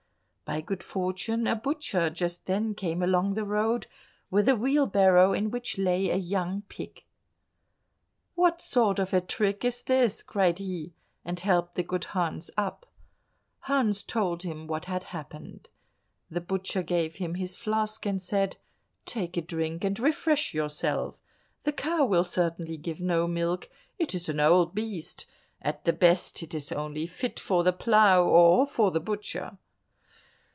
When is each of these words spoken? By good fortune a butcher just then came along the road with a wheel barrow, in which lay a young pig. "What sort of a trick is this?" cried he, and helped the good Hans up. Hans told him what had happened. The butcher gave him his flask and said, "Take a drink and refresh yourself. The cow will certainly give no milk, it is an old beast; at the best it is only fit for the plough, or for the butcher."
By 0.43 0.59
good 0.59 0.83
fortune 0.83 1.47
a 1.47 1.55
butcher 1.55 2.09
just 2.09 2.45
then 2.45 2.75
came 2.75 3.01
along 3.01 3.35
the 3.35 3.45
road 3.45 3.87
with 4.29 4.49
a 4.49 4.55
wheel 4.57 4.85
barrow, 4.85 5.31
in 5.31 5.49
which 5.49 5.77
lay 5.77 6.09
a 6.09 6.17
young 6.17 6.63
pig. 6.63 7.05
"What 8.35 8.59
sort 8.59 8.99
of 8.99 9.13
a 9.13 9.21
trick 9.21 9.63
is 9.63 9.81
this?" 9.81 10.21
cried 10.21 10.57
he, 10.59 10.91
and 11.23 11.39
helped 11.39 11.75
the 11.75 11.83
good 11.83 12.03
Hans 12.03 12.51
up. 12.57 12.85
Hans 13.59 14.03
told 14.03 14.43
him 14.43 14.67
what 14.67 14.83
had 14.91 15.03
happened. 15.03 15.69
The 16.29 16.41
butcher 16.41 16.83
gave 16.83 17.15
him 17.15 17.35
his 17.35 17.55
flask 17.55 18.05
and 18.05 18.21
said, 18.21 18.57
"Take 19.05 19.37
a 19.37 19.41
drink 19.41 19.85
and 19.85 19.97
refresh 19.97 20.53
yourself. 20.53 21.23
The 21.63 21.71
cow 21.71 22.03
will 22.03 22.25
certainly 22.25 22.75
give 22.75 22.99
no 22.99 23.25
milk, 23.25 23.69
it 23.97 24.13
is 24.13 24.27
an 24.27 24.41
old 24.41 24.75
beast; 24.75 25.25
at 25.61 25.85
the 25.85 25.93
best 25.93 26.43
it 26.43 26.53
is 26.53 26.73
only 26.73 27.07
fit 27.07 27.39
for 27.39 27.63
the 27.63 27.71
plough, 27.71 28.25
or 28.25 28.67
for 28.67 28.91
the 28.91 28.99
butcher." 28.99 29.57